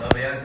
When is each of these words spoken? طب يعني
طب 0.00 0.16
يعني 0.16 0.40